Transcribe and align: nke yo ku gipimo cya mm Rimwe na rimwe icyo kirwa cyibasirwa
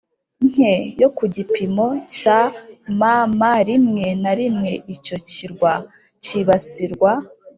nke 0.47 0.73
yo 1.01 1.09
ku 1.17 1.23
gipimo 1.35 1.87
cya 2.17 2.39
mm 2.97 3.03
Rimwe 3.69 4.07
na 4.23 4.31
rimwe 4.39 4.71
icyo 4.95 5.17
kirwa 5.29 5.73
cyibasirwa 6.23 7.11